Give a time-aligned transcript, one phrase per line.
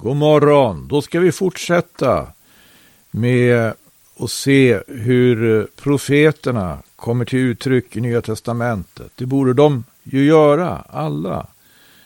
[0.00, 0.88] God morgon!
[0.88, 2.26] Då ska vi fortsätta
[3.10, 3.72] med
[4.18, 9.12] att se hur eh, profeterna kommer till uttryck i Nya Testamentet.
[9.14, 11.46] Det borde de ju göra, alla.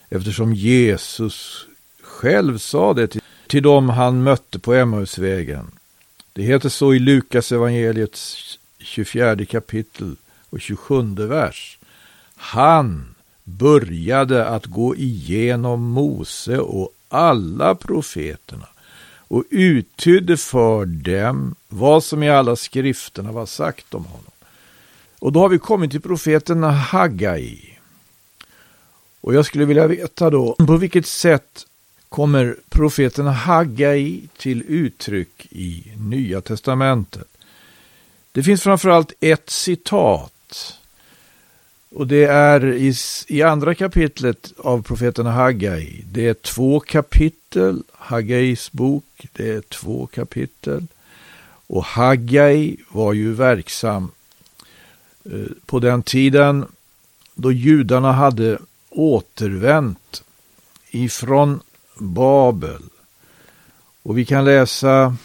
[0.09, 1.65] Eftersom Jesus
[2.01, 5.71] själv sa det till, till dem han mötte på Emmausvägen.
[6.33, 10.15] Det heter så i Lukas evangeliets 24 kapitel
[10.49, 11.79] och 27 vers.
[12.35, 18.67] Han började att gå igenom Mose och alla profeterna
[19.27, 24.31] och uttydde för dem vad som i alla skrifterna var sagt om honom.
[25.19, 27.79] Och då har vi kommit till profeten Hagai.
[29.21, 31.65] Och jag skulle vilja veta då, på vilket sätt
[32.09, 37.27] kommer profeten Hagai till uttryck i Nya Testamentet?
[38.31, 40.79] Det finns framförallt ett citat.
[41.95, 42.93] Och det är i,
[43.27, 46.03] i andra kapitlet av profeten Hagai.
[46.11, 50.87] Det är två kapitel, Hagais bok, det är två kapitel.
[51.67, 54.11] Och Hagai var ju verksam
[55.25, 55.31] eh,
[55.65, 56.65] på den tiden
[57.35, 58.57] då judarna hade
[58.89, 60.23] återvänt
[60.89, 61.59] ifrån
[61.97, 62.81] Babel.
[64.03, 65.15] Och vi kan läsa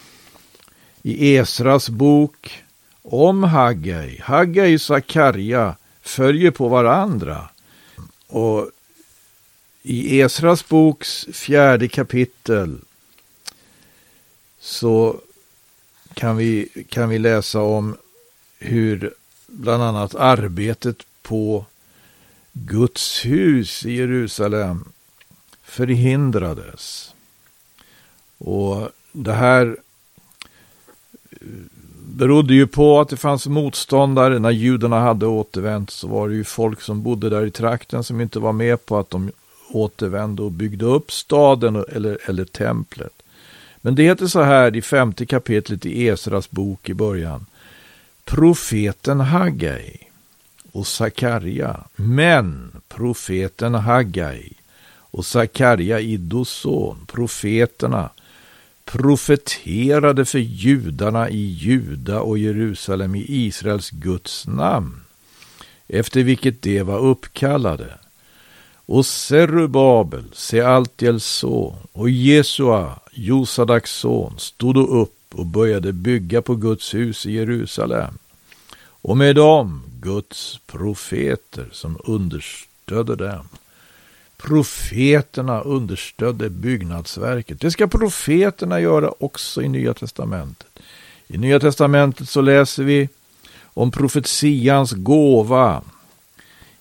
[1.01, 2.63] i Esras bok
[3.01, 4.19] om Haggai.
[4.21, 5.75] Haggai Sakarja
[6.09, 7.49] följer på varandra.
[8.27, 8.69] Och
[9.81, 12.79] i Esras boks fjärde kapitel
[14.59, 15.21] så
[16.13, 17.97] kan vi, kan vi läsa om
[18.59, 19.13] hur
[19.47, 21.65] bland annat arbetet på
[22.53, 24.91] Guds hus i Jerusalem
[25.63, 27.13] förhindrades.
[28.37, 29.77] Och det här
[32.19, 34.39] berodde ju på att det fanns motståndare.
[34.39, 38.21] När judarna hade återvänt så var det ju folk som bodde där i trakten som
[38.21, 39.31] inte var med på att de
[39.69, 43.13] återvände och byggde upp staden eller, eller templet.
[43.81, 47.45] Men det heter så här i femte kapitlet i Esras bok i början.
[48.25, 49.97] Profeten Haggai
[50.71, 54.53] och Sakarja, men profeten Haggai
[55.11, 58.09] och Sakarja Iddos son, profeterna,
[58.91, 65.01] profeterade för judarna i Juda och Jerusalem i Israels Guds namn,
[65.87, 67.93] efter vilket de var uppkallade.
[68.85, 76.93] Och Serubabel, Sealtiels son, och Jesua, Josadaks son, stod upp och började bygga på Guds
[76.93, 78.17] hus i Jerusalem.
[79.01, 83.47] Och med dem Guds profeter som understödde dem.
[84.43, 87.61] Profeterna understödde byggnadsverket.
[87.61, 90.79] Det ska profeterna göra också i Nya Testamentet.
[91.27, 93.09] I Nya Testamentet så läser vi
[93.61, 95.83] om profetians gåva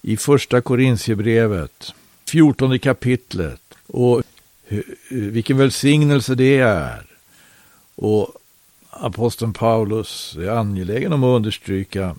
[0.02, 1.94] i första Korintierbrevet,
[2.28, 3.60] 14 kapitlet.
[3.86, 4.22] Och
[5.08, 7.06] vilken välsignelse det är.
[7.94, 8.32] Och
[8.90, 12.16] aposteln Paulus är angelägen om att understryka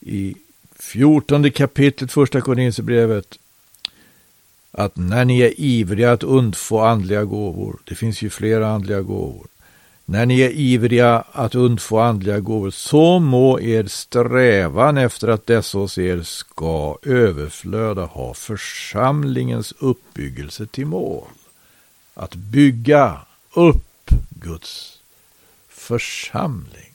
[0.00, 0.34] i
[0.78, 3.38] 14 kapitlet första Korintierbrevet
[4.72, 9.46] att när ni är ivriga att undfå andliga gåvor, det finns ju flera andliga gåvor,
[10.04, 15.78] när ni är ivriga att undfå andliga gåvor, så må er strävan efter att dessa
[15.78, 21.28] hos er ska överflöda ha församlingens uppbyggelse till mål.
[22.14, 23.20] Att bygga
[23.54, 24.98] upp Guds
[25.68, 26.94] församling.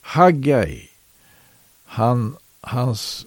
[0.00, 0.88] Haggai,
[1.84, 3.26] han, hans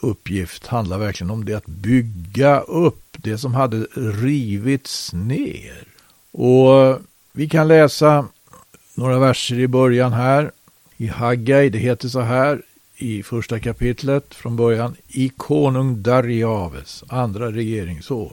[0.00, 5.84] uppgift handlar verkligen om det att bygga upp det som hade rivits ner.
[6.32, 7.00] Och
[7.32, 8.26] vi kan läsa
[8.94, 10.50] några verser i början här.
[10.96, 12.62] I Haggai, det heter så här
[12.96, 14.96] i första kapitlet från början.
[15.08, 18.32] I konung Dariaves andra regeringsår.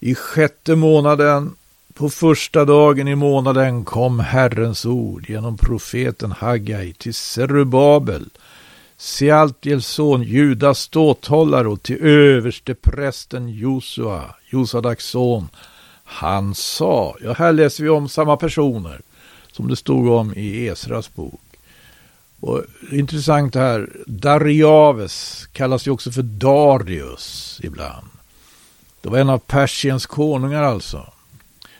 [0.00, 1.54] I sjätte månaden,
[1.94, 8.30] på första dagen i månaden kom Herrens ord genom profeten Haggai till Zerubabel,
[9.02, 15.48] Sealtiels son Judas ståthållare och till överste prästen Josua, Josadaks son.
[16.04, 19.00] Han sa, ja här läser vi om samma personer
[19.52, 21.40] som det stod om i Esras bok.
[22.40, 28.06] Och intressant här, Dariaves kallas ju också för Darius ibland.
[29.00, 31.12] Det var en av Persiens konungar alltså.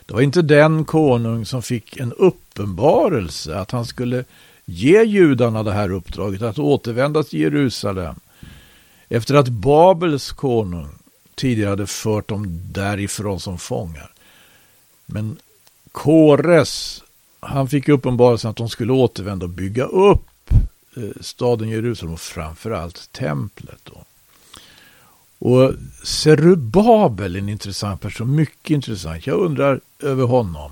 [0.05, 4.25] Det var inte den konung som fick en uppenbarelse att han skulle
[4.65, 8.15] ge judarna det här uppdraget att återvända till Jerusalem.
[9.09, 10.89] Efter att Babels konung
[11.35, 14.11] tidigare hade fört dem därifrån som fångar.
[15.05, 15.37] Men
[15.91, 17.03] Kores,
[17.39, 20.51] han fick uppenbarelsen att de skulle återvända och bygga upp
[20.97, 23.79] eh, staden Jerusalem och framförallt templet.
[23.83, 24.05] Då.
[25.39, 25.73] Och
[26.03, 29.27] Serubabel är en intressant person, mycket intressant.
[29.27, 30.71] Jag undrar över honom.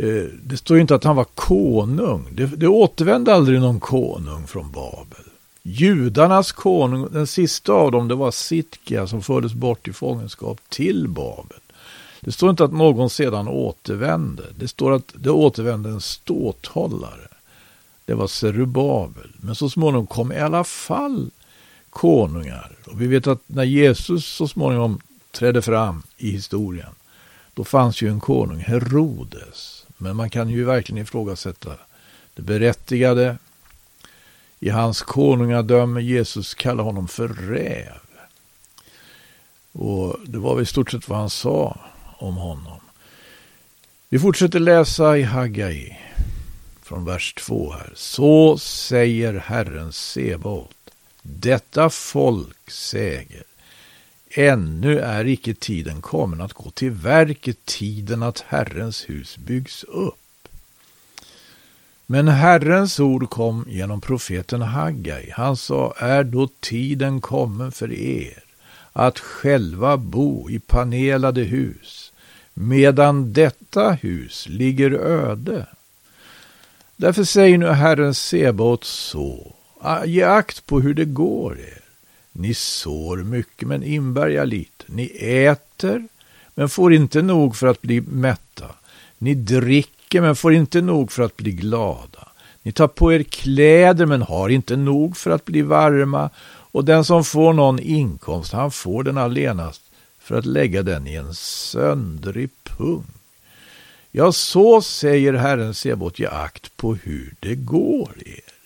[0.00, 2.28] Eh, det står inte att han var konung.
[2.32, 5.24] Det, det återvände aldrig någon konung från Babel.
[5.62, 11.08] Judarnas konung, den sista av dem, det var Sitkia som fördes bort i fångenskap till
[11.08, 11.58] Babel.
[12.20, 14.42] Det står inte att någon sedan återvände.
[14.58, 17.28] Det står att det återvände en ståthållare.
[18.04, 19.30] Det var Serubabel.
[19.36, 21.30] Men så småningom kom i alla fall
[21.90, 22.70] konungar.
[22.86, 25.00] Och vi vet att när Jesus så småningom
[25.30, 26.94] trädde fram i historien,
[27.54, 29.77] då fanns ju en konung, Herodes.
[29.98, 31.76] Men man kan ju verkligen ifrågasätta
[32.34, 33.38] det berättigade
[34.60, 36.00] i hans konungadöme.
[36.00, 37.98] Jesus kallar honom för räv.
[39.72, 41.80] Och det var väl i stort sett vad han sa
[42.18, 42.80] om honom.
[44.08, 45.98] Vi fortsätter läsa i Hagai
[46.82, 47.92] från vers 2 här.
[47.94, 50.76] Så säger Herren Sebaot.
[51.22, 53.47] Detta folk säger.
[54.30, 60.48] Ännu är icke tiden kommen att gå till verket, tiden att Herrens hus byggs upp.
[62.06, 65.30] Men Herrens ord kom genom profeten Haggai.
[65.30, 68.44] Han sa, är då tiden kommen för er
[68.92, 72.12] att själva bo i panelade hus,
[72.54, 75.66] medan detta hus ligger öde.
[76.96, 79.52] Därför säger nu Herren Sebaot så,
[80.04, 81.87] ge akt på hur det går er.
[82.38, 84.84] Ni sår mycket men inbärgar lite.
[84.86, 86.08] Ni äter
[86.54, 88.64] men får inte nog för att bli mätta.
[89.18, 92.28] Ni dricker men får inte nog för att bli glada.
[92.62, 96.30] Ni tar på er kläder men har inte nog för att bli varma.
[96.46, 99.82] Och den som får någon inkomst, han får den allenast
[100.18, 103.04] för att lägga den i en söndrig pung.
[104.10, 108.57] Ja, så säger Herren Sebot, ge akt på hur det går er.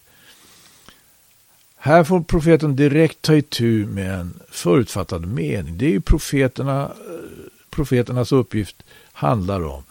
[1.85, 5.79] Här får profeten direkt ta itu med en förutfattad mening.
[5.79, 8.83] Det är ju profeterna, eh, profeternas uppgift
[9.13, 9.83] handlar om.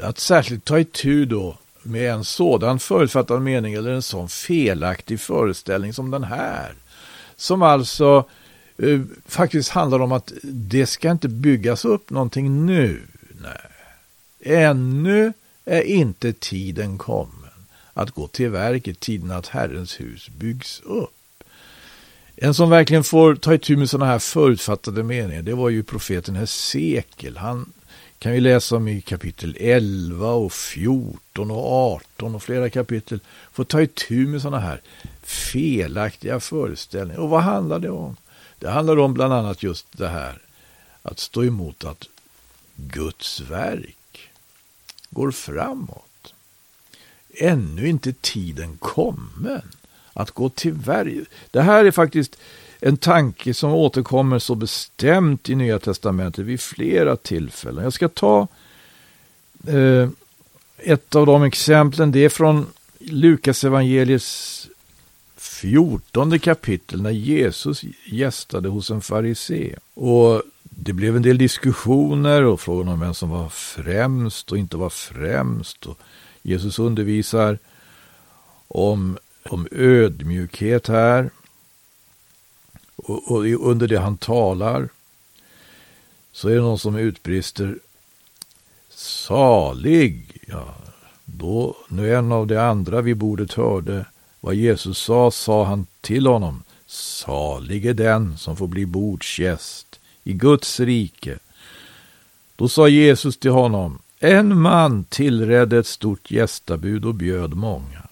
[0.00, 5.92] Att särskilt ta itu då med en sådan förutfattad mening eller en sån felaktig föreställning
[5.92, 6.72] som den här.
[7.36, 8.24] Som alltså
[8.78, 13.02] eh, faktiskt handlar om att det ska inte byggas upp någonting nu.
[13.42, 14.62] Nej.
[14.64, 15.32] Ännu
[15.64, 17.50] är inte tiden kommen
[17.94, 21.14] att gå till verket, tiden att Herrens hus byggs upp.
[22.40, 26.36] En som verkligen får ta itu med sådana här förutfattade meningar, det var ju profeten
[26.36, 27.36] Hesekiel.
[27.36, 27.72] Han
[28.18, 33.20] kan vi läsa om i kapitel 11 och 14 och 18 och flera kapitel.
[33.52, 34.80] Får ta itu med sådana här
[35.22, 37.20] felaktiga föreställningar.
[37.20, 38.16] Och vad handlar det om?
[38.58, 40.38] Det handlar om bland annat just det här
[41.02, 42.04] att stå emot att
[42.76, 44.30] Guds verk
[45.10, 46.34] går framåt.
[47.34, 49.62] Ännu inte tiden kommen
[50.18, 51.24] att gå till värj.
[51.50, 52.36] Det här är faktiskt
[52.80, 57.84] en tanke som återkommer så bestämt i Nya Testamentet vid flera tillfällen.
[57.84, 58.48] Jag ska ta
[59.66, 60.08] eh,
[60.76, 62.12] ett av de exemplen.
[62.12, 62.66] Det är från
[62.98, 64.68] Lukas evangeliets
[65.36, 69.74] 14 kapitel när Jesus gästade hos en farisé.
[69.94, 74.76] Och det blev en del diskussioner och frågan om vem som var främst och inte
[74.76, 75.86] var främst.
[75.86, 75.98] Och
[76.42, 77.58] Jesus undervisar
[78.68, 79.18] om
[79.48, 81.30] om ödmjukhet här.
[82.96, 84.88] Och, och, under det han talar
[86.32, 87.78] så är det någon som utbrister
[88.90, 90.38] salig.
[90.46, 90.74] Ja,
[91.24, 94.06] då nu en av de andra vid bordet hörde
[94.40, 96.62] vad Jesus sa, sa han till honom.
[96.86, 101.38] Salig är den som får bli bordsgäst i Guds rike.
[102.56, 108.07] Då sa Jesus till honom, en man tillredde ett stort gästabud och bjöd många.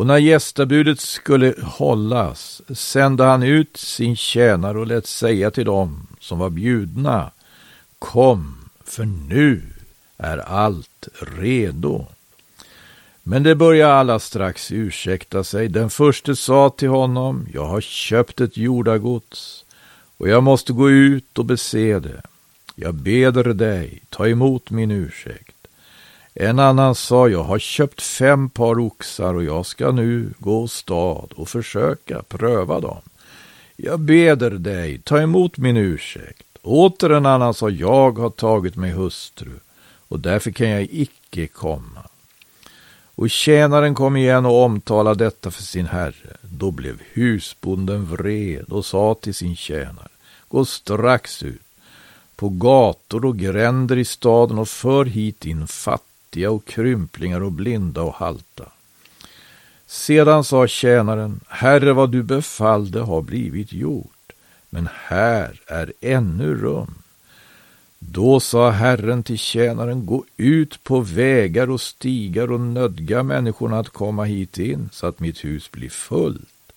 [0.00, 6.06] Och när gästabudet skulle hållas sände han ut sin tjänare och lät säga till dem
[6.20, 7.30] som var bjudna
[7.98, 9.62] Kom, för nu
[10.16, 12.06] är allt redo.
[13.22, 15.68] Men det började alla strax ursäkta sig.
[15.68, 19.64] Den förste sa till honom, jag har köpt ett jordagods
[20.16, 22.22] och jag måste gå ut och bese det.
[22.74, 25.59] Jag beder dig, ta emot min ursäkt.
[26.42, 31.32] En annan sa, jag har köpt fem par oxar och jag ska nu gå stad
[31.36, 33.00] och försöka pröva dem.
[33.76, 36.46] Jag beder dig, ta emot min ursäkt.
[36.62, 39.50] Åter en annan sa, jag har tagit mig hustru
[40.08, 42.02] och därför kan jag icke komma.
[43.14, 46.36] Och tjänaren kom igen och omtalade detta för sin herre.
[46.42, 50.08] Då blev husbonden vred och sa till sin tjänare,
[50.48, 51.62] gå strax ut
[52.36, 57.52] på gator och gränder i staden och för hit din fattiga fattiga och krymplingar och
[57.52, 58.72] blinda och halta.
[59.86, 64.32] Sedan sa tjänaren, Herre, vad du befallde har blivit gjort.
[64.72, 66.94] men här är ännu rum.
[67.98, 73.88] Då sa Herren till tjänaren, gå ut på vägar och stigar och nödga människorna att
[73.88, 76.72] komma hit in så att mitt hus blir fullt.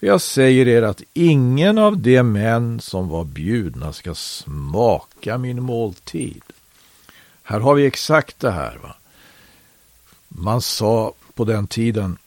[0.00, 6.42] Jag säger er att ingen av de män som var bjudna ska smaka min måltid.
[7.52, 8.78] Här har vi exakt det här.
[8.82, 8.94] Va?
[10.28, 12.18] Man sa på den tiden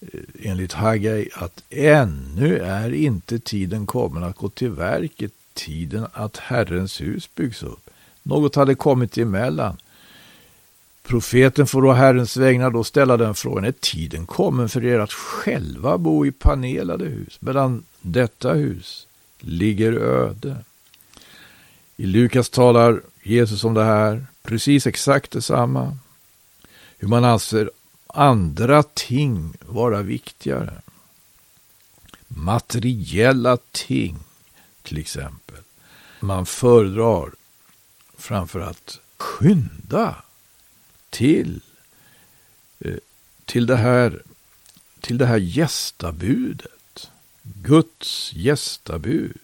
[0.00, 6.36] eh, enligt Haggai att ännu är inte tiden kommen att gå till verket, tiden att
[6.36, 7.90] Herrens hus byggs upp.
[8.22, 9.76] Något hade kommit emellan.
[11.02, 15.12] Profeten får då Herrens vägnar då ställa den frågan, är tiden kommen för er att
[15.12, 19.06] själva bo i panelade hus, medan detta hus
[19.38, 20.56] ligger öde?
[21.96, 25.98] I Lukas talar Jesus om det här, precis exakt detsamma.
[26.98, 27.70] Hur man anser
[28.06, 30.82] andra ting vara viktigare.
[32.28, 34.18] Materiella ting,
[34.82, 35.62] till exempel.
[36.20, 37.32] Man föredrar
[38.18, 40.16] framför att skynda
[41.10, 41.60] till,
[42.78, 42.94] eh,
[43.44, 44.22] till, det här,
[45.00, 47.10] till det här gästabudet.
[47.42, 49.38] Guds gästabud.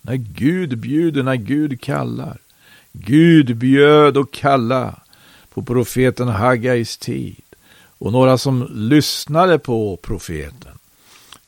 [0.00, 2.38] När Gud bjuder, när Gud kallar.
[2.96, 5.00] Gud bjöd och kalla
[5.48, 7.42] på profeten Haggais tid.
[7.98, 10.78] Och några som lyssnade på profeten,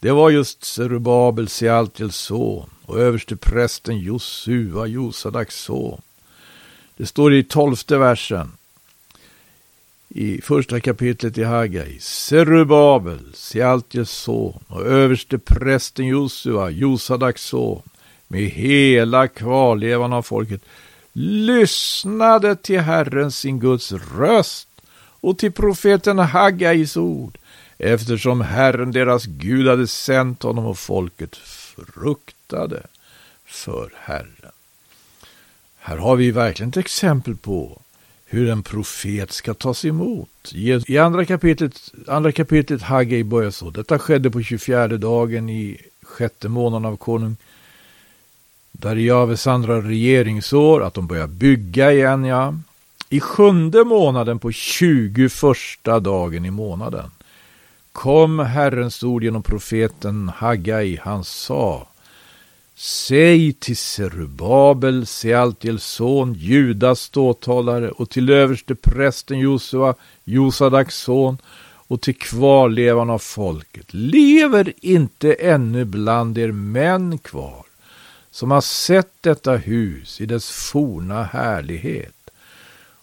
[0.00, 6.00] det var just Zerubabel, Sealtiels son och översteprästen Josua, Josadaks son.
[6.96, 8.52] Det står i tolfte versen
[10.08, 11.98] i första kapitlet i Hagai.
[12.00, 17.82] Zerubabel, Sealtiels son och översteprästen Josua, Josadaks son
[18.28, 20.62] med hela kvarlevan av folket
[21.18, 24.68] lyssnade till Herren sin Guds röst
[25.20, 27.38] och till profeten Haggais ord
[27.78, 32.82] eftersom Herren deras Gud hade sänt honom och folket fruktade
[33.44, 34.52] för Herren.
[35.76, 37.82] Här har vi verkligen ett exempel på
[38.26, 40.52] hur en profet ska tas emot.
[40.86, 43.70] I andra kapitlet, andra kapitlet Haggai börjar så.
[43.70, 47.36] Detta skedde på 24 dagen i sjätte månaden av konung
[48.78, 52.54] Darijaves andra regeringsår, att de börjar bygga igen, ja.
[53.08, 55.32] I sjunde månaden på 21
[55.84, 57.10] dagen i månaden
[57.92, 60.98] kom Herrens ord genom profeten Haggai.
[61.02, 61.88] Han sa
[62.74, 71.38] Säg till Serubabel, Sealtiels son, Judas ståthållare och till överste prästen Josua, Josadaks son
[71.88, 73.94] och till kvarlevan av folket.
[73.94, 77.65] Lever inte ännu bland er män kvar
[78.36, 82.30] som har sett detta hus i dess forna härlighet?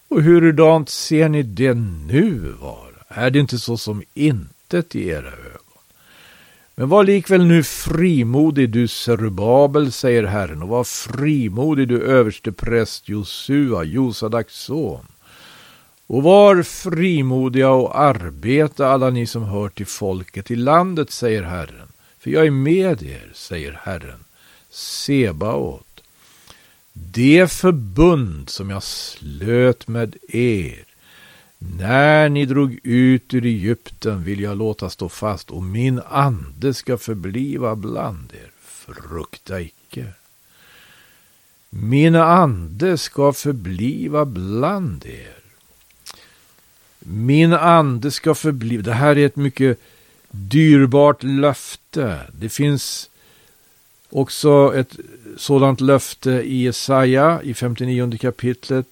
[0.08, 1.74] Och hurudant ser ni det
[2.08, 2.96] nu vara?
[3.08, 5.82] Är det inte så som intet i era ögon?
[6.76, 13.10] Men var likväl nu frimodig, du Serubabel, säger Herren, och var frimodig, du överste präst
[13.10, 15.06] Josua, Josadaks son.
[16.08, 21.88] Och var frimodiga och arbeta, alla ni som hör till folket i landet, säger Herren.
[22.20, 24.24] För jag är med er, säger Herren,
[24.74, 26.04] Sebaot.
[26.94, 30.86] Det förbund som jag slöt med er
[31.58, 36.98] när ni drog ut ur Egypten vill jag låta stå fast och min ande ska
[36.98, 38.52] förbliva bland er.
[38.62, 40.06] Frukta icke.
[41.70, 45.38] Min ande ska förbliva bland er.
[47.00, 48.84] Min ande ska förbliva.
[48.84, 49.80] Det här är ett mycket
[50.32, 52.20] dyrbart löfte.
[52.40, 53.10] Det finns
[54.14, 54.98] också ett
[55.38, 58.88] sådant löfte i Jesaja i 59 kapitlet.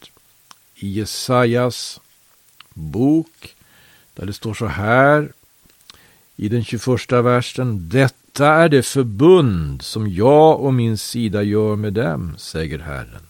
[0.75, 1.99] I Jesajas
[2.73, 3.55] bok
[4.13, 5.31] där det står så här
[6.35, 7.89] i den 21 versen.
[7.89, 13.27] Detta är det förbund som jag och min sida gör med dem, säger Herren.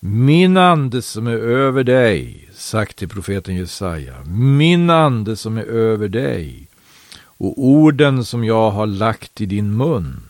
[0.00, 6.08] Min ande som är över dig, sagt till profeten Jesaja, min ande som är över
[6.08, 6.68] dig
[7.14, 10.20] och orden som jag har lagt i din mun,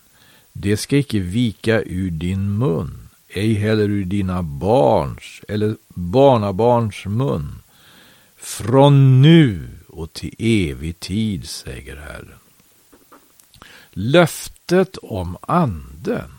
[0.52, 7.62] det ska icke vika ur din mun, ej heller ur dina barns eller barnabarns mun,
[8.36, 12.38] från nu och till evig tid, säger Herren.
[13.90, 16.30] Löftet om anden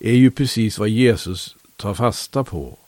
[0.00, 2.78] är ju precis vad Jesus tar fasta på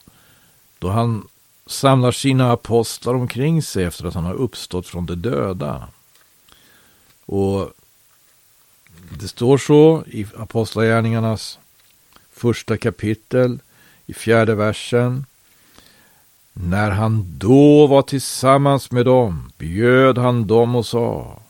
[0.79, 1.29] då han
[1.67, 5.89] samlar sina apostlar omkring sig efter att han har uppstått från de döda.
[7.27, 7.73] Och
[9.11, 11.59] det står så i Apostlagärningarnas
[12.33, 13.59] första kapitel
[14.07, 15.25] i fjärde versen.
[16.53, 21.41] När han då var tillsammans med dem bjöd han dem och sa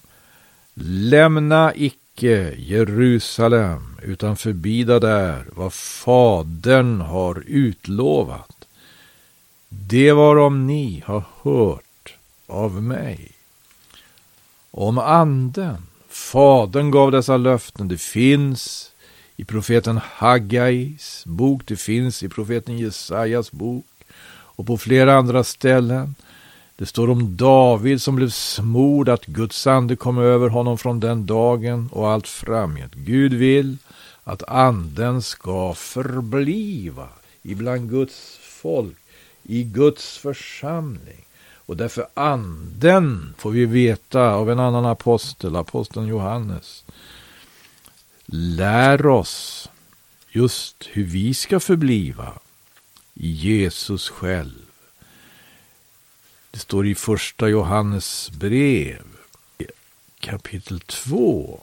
[0.80, 8.64] Lämna icke Jerusalem, utan förbida där vad Fadern har utlovat.
[9.68, 12.14] Det varom ni har hört
[12.46, 13.32] av mig.
[14.70, 18.92] Om anden, Fadern gav dessa löften, det finns
[19.36, 23.86] i profeten Haggais bok, det finns i profeten Jesajas bok
[24.30, 26.14] och på flera andra ställen.
[26.76, 31.26] Det står om David som blev smord att Guds ande kom över honom från den
[31.26, 32.94] dagen och allt framgent.
[32.94, 33.76] Gud vill
[34.24, 37.08] att anden ska förbliva
[37.42, 38.96] ibland Guds folk,
[39.42, 41.24] i Guds församling.
[41.68, 46.84] Och därför anden får vi veta av en annan apostel, aposteln Johannes.
[48.26, 49.68] Lär oss
[50.30, 52.32] just hur vi ska förbliva
[53.14, 54.66] i Jesus själv.
[56.50, 59.02] Det står i första Johannes brev
[60.20, 61.60] kapitel 2.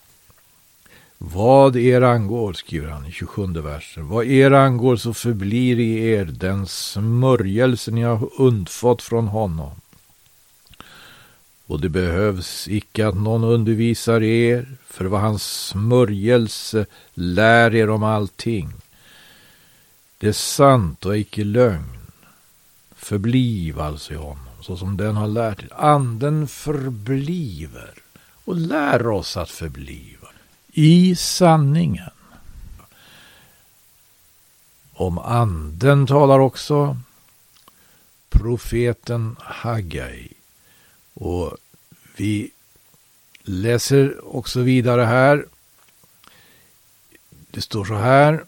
[1.18, 6.26] Vad er angår, skriver han i 27 versen, vad er angår så förblir i er
[6.26, 9.72] den smörjelse ni har undfått från honom.
[11.68, 18.04] Och det behövs icke att någon undervisar er, för vad hans smörjelse lär er om
[18.04, 18.74] allting.
[20.18, 21.98] Det är sant och icke lögn.
[22.96, 25.70] Förbliv alltså i honom så som den har lärt er.
[25.74, 27.94] Anden förbliver
[28.46, 30.28] och lär oss att förbliva
[30.72, 32.10] i sanningen.
[34.94, 36.98] Om anden talar också
[38.30, 40.35] profeten Haggai.
[41.16, 41.58] Och
[42.16, 42.52] vi
[43.44, 45.46] läser också vidare här.
[47.52, 48.44] Det står så här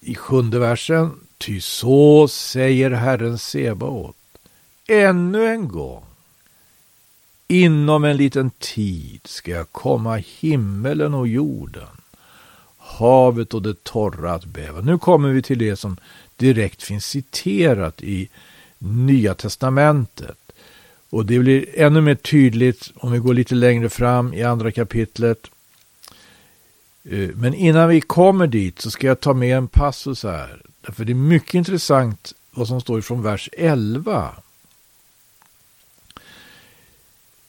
[0.00, 1.10] i sjunde versen.
[1.38, 4.16] Ty så säger Herren Sebaot
[4.86, 6.04] ännu en gång.
[7.48, 11.88] Inom en liten tid ska jag komma himmelen och jorden,
[12.78, 14.80] havet och det torra att bäva.
[14.80, 15.96] Nu kommer vi till det som
[16.36, 18.28] direkt finns citerat i
[18.78, 20.45] Nya testamentet.
[21.16, 25.50] Och det blir ännu mer tydligt om vi går lite längre fram i andra kapitlet.
[27.10, 30.62] Eh, men innan vi kommer dit så ska jag ta med en passus här.
[30.80, 34.34] Därför det är mycket intressant vad som står från vers 11.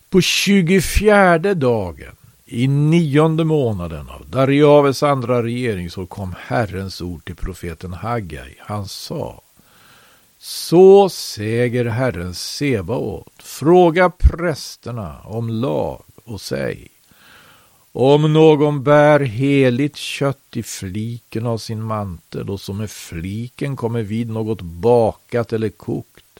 [0.10, 2.15] På 24 dagen
[2.46, 8.56] i nionde månaden av Dariaves andra regeringsår kom Herrens ord till profeten Haggai.
[8.60, 9.42] Han sa
[10.70, 16.88] så säger Herren Sebaot, fråga prästerna om lag och säg
[17.92, 24.02] om någon bär heligt kött i fliken av sin mantel och som med fliken kommer
[24.02, 26.40] vid något bakat eller kokt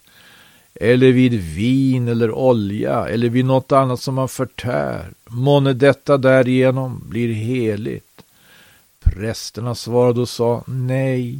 [0.74, 5.14] eller vid vin eller olja eller vid något annat som man förtär.
[5.26, 8.24] Månne detta därigenom blir heligt.
[9.00, 11.40] Prästerna svarade och sa nej.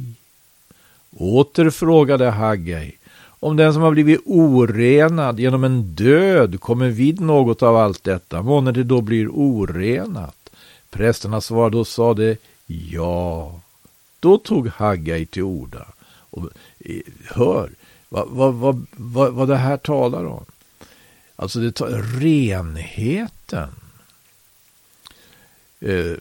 [1.18, 2.92] Åter frågade Haggai
[3.40, 8.42] om den som har blivit orenad genom en död kommer vid något av allt detta,
[8.42, 10.50] månne det då blir orenat.
[10.90, 13.60] Prästerna svarade och sade ja.
[14.20, 15.86] Då tog Haggai till orda.
[16.30, 17.70] Och, eh, hör,
[18.08, 20.44] vad, vad, vad, vad, vad det här talar om.
[21.36, 21.88] Alltså det tar,
[22.20, 23.68] renheten.
[25.80, 26.16] Eh,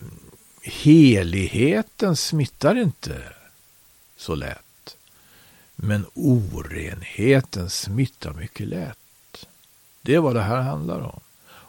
[0.62, 3.22] heligheten smittar inte
[4.18, 4.67] så lätt.
[5.80, 9.48] Men orenheten smittar mycket lätt.
[10.02, 11.20] Det är vad det här handlar om.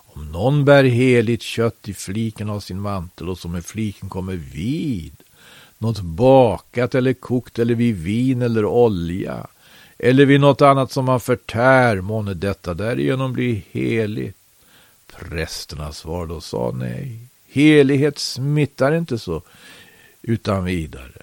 [0.07, 4.37] Om någon bär heligt kött i fliken av sin mantel och som med fliken kommer
[4.37, 5.17] vid
[5.79, 9.47] något bakat eller kokt eller vid vin eller olja
[9.99, 14.37] eller vid något annat som man förtär, månne detta därigenom blir heligt.
[15.07, 17.19] Prästerna svarade och sa nej.
[17.49, 19.43] Helighet smittar inte så
[20.23, 21.23] utan vidare.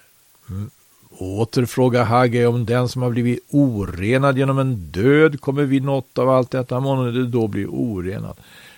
[1.17, 6.17] Åter frågar Hagge om den som har blivit orenad genom en död kommer vid något
[6.17, 8.37] av allt detta, månader det då blir orenad.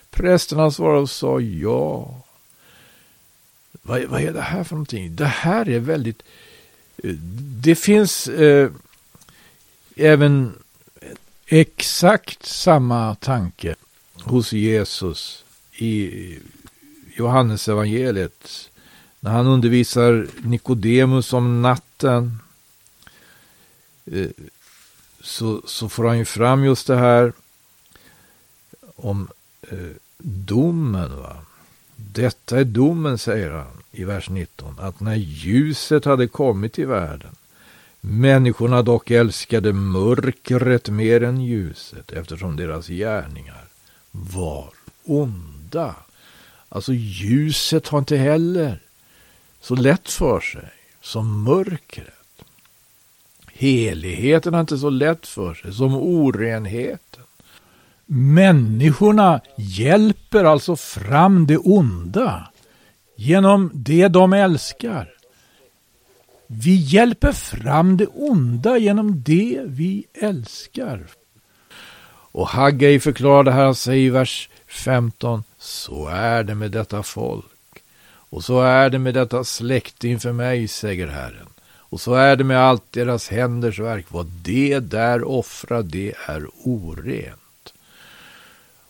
[0.10, 2.16] Prästerna svarade och sa ja.
[3.82, 5.16] Vad, vad, är det här för någonting?
[5.16, 6.24] Det här är väldigt...
[7.62, 8.72] Det finns eh,
[9.96, 10.54] även
[11.46, 13.76] exakt samma tanke
[14.24, 15.44] hos Jesus
[15.78, 16.12] i
[17.16, 18.70] Johannes evangeliet
[19.20, 22.24] när han undervisar Nikodemus om natten eh,
[25.22, 27.34] så, så får han ju fram just det här
[28.96, 29.28] om
[29.62, 31.18] eh, domen.
[31.18, 31.38] Va?
[31.96, 37.36] Detta är domen, säger han i vers 19, att när ljuset hade kommit i världen
[38.10, 43.66] Människorna dock älskade mörkret mer än ljuset eftersom deras gärningar
[44.12, 44.70] var
[45.04, 45.96] onda.
[46.70, 48.80] Alltså ljuset har inte heller
[49.62, 50.70] så lätt för sig
[51.08, 52.44] som mörkret.
[53.54, 57.24] Heligheten har inte så lätt för sig som orenheten.
[58.06, 62.52] Människorna hjälper alltså fram det onda
[63.16, 65.14] genom det de älskar.
[66.48, 71.08] Vi hjälper fram det onda genom det vi älskar.
[72.32, 77.57] Och Haggai förklarar det här, säger i vers 15, så är det med detta folk.
[78.30, 81.48] Och så är det med detta släkt inför mig, säger Herren.
[81.90, 84.06] Och så är det med allt deras händers verk.
[84.10, 87.74] Vad det där offrar, det är orent.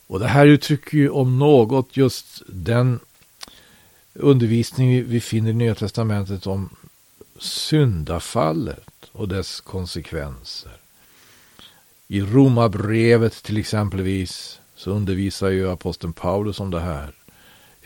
[0.08, 3.00] Och det här uttrycker ju om något just den
[4.13, 6.69] undervisning vi finner i Nya Testamentet om
[7.39, 10.71] syndafallet och dess konsekvenser.
[12.08, 17.13] I Romarbrevet till exempelvis så undervisar ju aposteln Paulus om det här.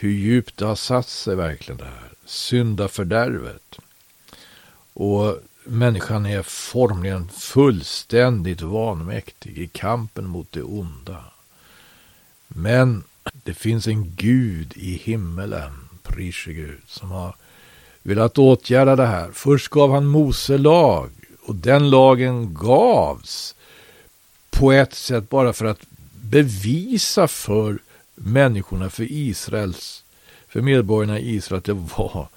[0.02, 2.12] Hur djupt det har satt sig verkligen det här.
[2.26, 3.80] Syndafördärvet.
[4.94, 11.24] Och människan är formligen fullständigt vanmäktig i kampen mot det onda.
[12.48, 13.04] Men
[13.44, 15.72] det finns en Gud i himmelen,
[16.04, 17.36] prise Gud, som har
[18.04, 19.32] velat åtgärda det här.
[19.34, 21.10] Först gav han Mose lag
[21.46, 23.56] och den lagen gavs
[24.50, 25.82] på ett sätt bara för att
[26.22, 27.80] bevisa för
[28.24, 30.04] människorna, för Israels,
[30.48, 32.28] för medborgarna i Israel att det var,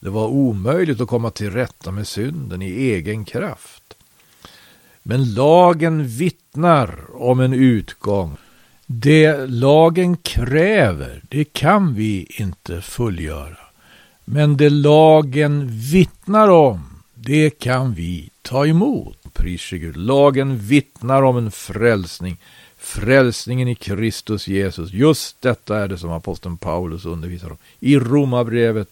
[0.00, 3.94] det var omöjligt att komma till rätta med synden i egen kraft.
[5.02, 8.36] Men lagen vittnar om en utgång.
[8.86, 13.58] Det lagen kräver, det kan vi inte fullgöra.
[14.24, 16.80] Men det lagen vittnar om,
[17.14, 19.18] det kan vi ta emot.
[19.32, 19.96] Pris Gud.
[19.96, 22.36] Lagen vittnar om en frälsning.
[22.88, 24.92] Frälsningen i Kristus Jesus.
[24.92, 27.56] Just detta är det som aposteln Paulus undervisar om.
[27.80, 28.88] I Romarbrevet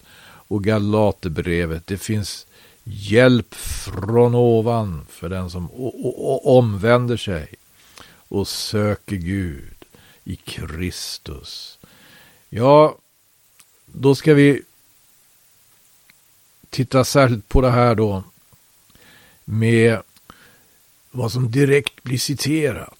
[0.49, 1.87] och Galaterbrevet.
[1.87, 2.47] Det finns
[2.85, 5.69] hjälp från ovan för den som
[6.45, 7.49] omvänder sig
[8.29, 9.85] och söker Gud
[10.25, 11.79] i Kristus.
[12.49, 12.99] Ja,
[13.87, 14.63] då ska vi
[16.71, 18.25] titta särskilt på det här då
[19.45, 20.03] med
[21.11, 22.96] vad som direkt blir citerat.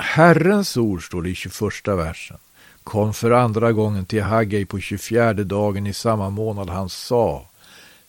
[0.00, 2.36] Herrens ord, står det i 21 versen,
[2.84, 6.70] kom för andra gången till Haggai på 24 dagen i samma månad.
[6.70, 7.46] Han sa,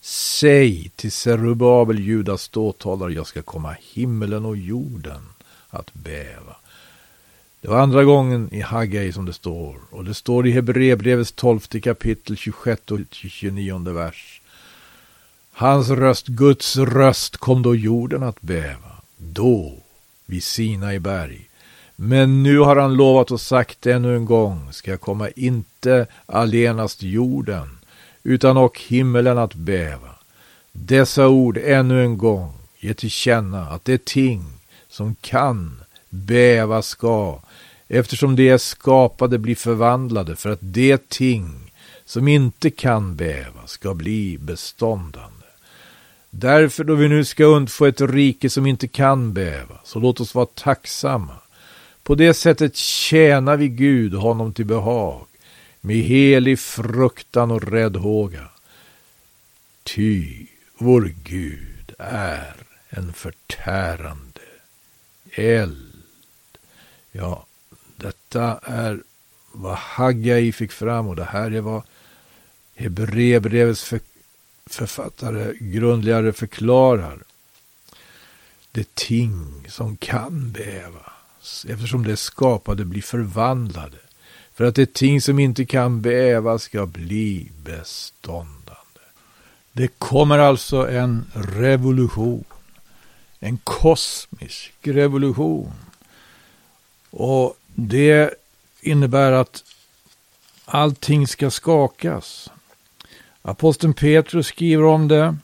[0.00, 5.22] säg till Zerubabel, Judas ståthållare, jag ska komma himmelen och jorden
[5.70, 6.56] att bäva.
[7.60, 11.60] Det var andra gången i Haggai som det står, och det står i Hebreerbrevets 12
[11.60, 14.42] kapitel 26 och 29 vers.
[15.52, 18.92] Hans röst, Guds röst, kom då jorden att bäva.
[19.16, 19.74] Då,
[20.26, 21.49] vid Sina i berg.
[22.02, 27.78] Men nu har han lovat och sagt ännu en gång, ska komma inte allenast jorden,
[28.22, 30.10] utan och himmelen att bäva.
[30.72, 34.44] Dessa ord ännu en gång ger till känna att det ting
[34.88, 37.40] som kan bäva ska,
[37.88, 41.72] eftersom det är skapade blir förvandlade för att det ting
[42.04, 45.46] som inte kan bäva ska bli beståndande.
[46.30, 50.34] Därför då vi nu ska undfå ett rike som inte kan bäva, så låt oss
[50.34, 51.34] vara tacksamma.
[52.02, 55.26] På det sättet tjänar vi Gud honom till behag,
[55.80, 58.48] med helig fruktan och räddhåga.
[59.82, 60.46] Ty
[60.78, 62.56] vår Gud är
[62.88, 64.40] en förtärande
[65.30, 66.02] eld.
[67.12, 67.46] Ja,
[67.96, 69.02] detta är
[69.52, 71.82] vad Haggai fick fram och det här är vad
[72.74, 73.94] Hebreerbrevets
[74.66, 77.18] författare grundligare förklarar
[78.72, 81.12] det ting som kan bäva,
[81.68, 83.98] eftersom det skapade blir förvandlade,
[84.54, 88.80] för att det ting som inte kan bäva ska bli beståndande.
[89.72, 92.44] Det kommer alltså en revolution,
[93.38, 95.72] en kosmisk revolution.
[97.10, 98.34] Och det
[98.80, 99.64] innebär att
[100.64, 102.50] allting ska skakas.
[103.42, 105.36] Aposteln Petrus skriver om det.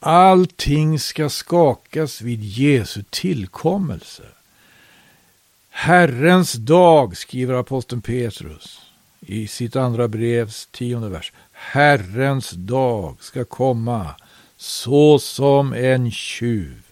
[0.00, 4.22] Allting ska skakas vid Jesu tillkommelse.
[5.70, 8.80] Herrens dag, skriver aposteln Petrus
[9.20, 11.32] i sitt andra brevs tionde vers.
[11.52, 14.06] Herrens dag ska komma
[14.56, 16.82] så som en tjuv.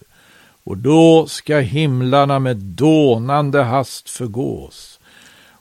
[0.63, 4.99] Och då ska himlarna med dånande hast förgås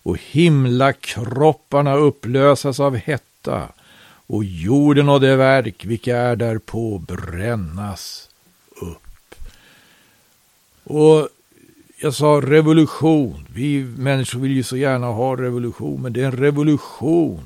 [0.06, 3.68] och himlakropparna upplösas av hetta
[4.26, 8.28] och jorden och det verk vilka är därpå brännas
[8.80, 9.34] upp.
[10.84, 11.28] Och
[12.00, 13.46] jag sa revolution.
[13.54, 17.44] Vi människor vill ju så gärna ha revolution, men det är en revolution.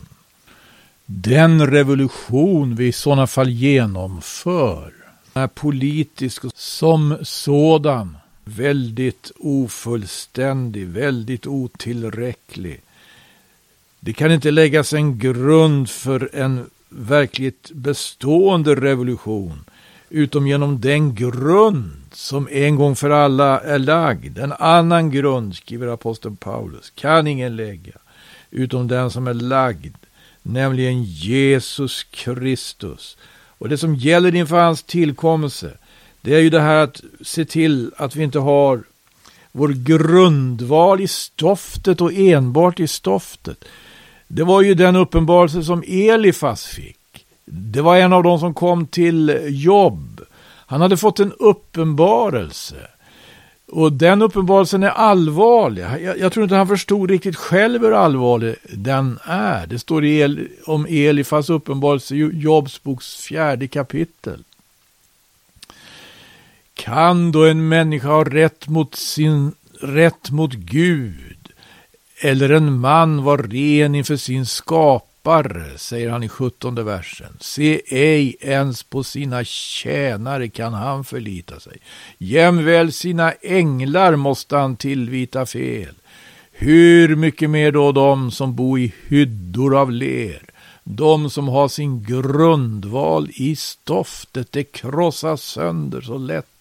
[1.06, 4.92] Den revolution vi i sådana fall genomför
[5.34, 12.80] är politisk och som sådan väldigt ofullständig, väldigt otillräcklig.
[14.00, 19.64] Det kan inte läggas en grund för en verkligt bestående revolution
[20.08, 24.38] utom genom den grund som en gång för alla är lagd.
[24.38, 27.92] En annan grund, skriver aposteln Paulus, kan ingen lägga
[28.50, 29.94] utom den som är lagd,
[30.42, 33.16] nämligen Jesus Kristus.
[33.58, 35.70] Och det som gäller inför hans tillkommelse,
[36.20, 38.82] det är ju det här att se till att vi inte har
[39.52, 43.64] vår grundval i stoftet och enbart i stoftet.
[44.32, 47.26] Det var ju den uppenbarelse som Elifas fick.
[47.44, 50.20] Det var en av de som kom till jobb.
[50.66, 52.76] Han hade fått en uppenbarelse.
[53.68, 55.82] Och den uppenbarelsen är allvarlig.
[55.82, 59.66] Jag, jag, tror inte han förstod riktigt själv hur allvarlig den är.
[59.66, 62.80] Det står El, om Elifas uppenbarelse i Jobs
[63.16, 64.44] fjärde kapitel.
[66.74, 71.39] Kan då en människa ha rätt mot, sin, rätt mot Gud?
[72.22, 77.36] Eller en man var ren inför sin skapare, säger han i sjuttonde versen.
[77.40, 81.76] Se ej ens på sina tjänare kan han förlita sig.
[82.18, 85.94] Jämväl sina änglar måste han tillvita fel.
[86.52, 90.42] Hur mycket mer då de som bor i hyddor av ler?
[90.84, 96.59] De som har sin grundval i stoftet, det krossas sönder så lätt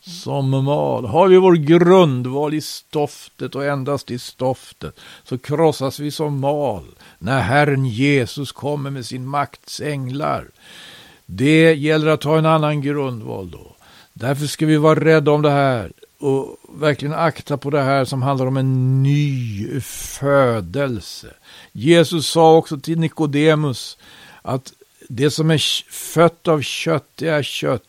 [0.00, 1.04] som mal.
[1.04, 6.84] Har vi vår grundval i stoftet och endast i stoftet så krossas vi som mal
[7.18, 10.50] när Herren Jesus kommer med sin makts änglar.
[11.26, 13.76] Det gäller att ha en annan grundval då.
[14.12, 18.22] Därför ska vi vara rädda om det här och verkligen akta på det här som
[18.22, 21.28] handlar om en ny födelse.
[21.72, 23.98] Jesus sa också till Nikodemus
[24.42, 24.72] att
[25.08, 27.82] det som är fött av kött, det är kött.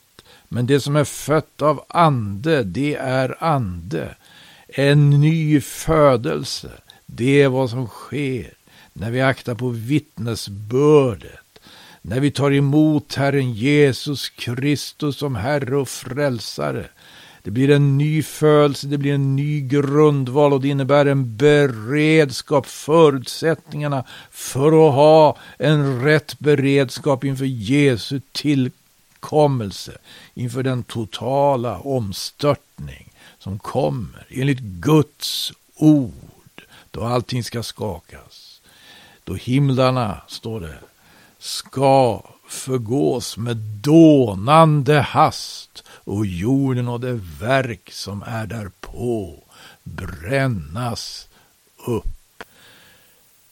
[0.53, 4.15] Men det som är fött av ande, det är ande.
[4.67, 6.71] En ny födelse,
[7.05, 8.53] det är vad som sker
[8.93, 11.59] när vi aktar på vittnesbördet.
[12.01, 16.85] När vi tar emot Herren Jesus Kristus som Herre och Frälsare.
[17.43, 22.65] Det blir en ny födelse, det blir en ny grundval och det innebär en beredskap,
[22.67, 28.80] förutsättningarna för att ha en rätt beredskap inför Jesu tillkomst
[29.21, 29.97] tillkommelse,
[30.34, 38.62] inför den totala omstörtning som kommer enligt Guds ord, då allting ska skakas.
[39.23, 40.77] Då himlarna, står det,
[41.39, 49.43] ska förgås med dånande hast och jorden och det verk som är därpå
[49.84, 51.27] brännas
[51.88, 52.43] upp.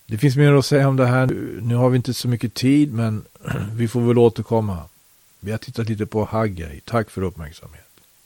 [0.08, 1.28] Det finns mer att säga om det här.
[1.62, 3.26] Nu har vi inte så mycket tid, men
[3.74, 4.90] vi får väl återkomma.
[5.40, 6.82] Vi har tittat lite på Haggai.
[6.86, 7.79] Tack för uppmärksamheten.